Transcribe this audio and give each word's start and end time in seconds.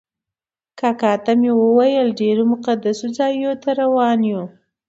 کاکا 0.79 1.13
ته 1.23 1.31
مې 1.39 1.51
وویل 1.61 2.07
ډېرو 2.21 2.43
مقدسو 2.53 3.05
ځایونو 3.17 3.53
ته 3.63 3.69
روان 3.81 4.19
یو. 4.31 4.43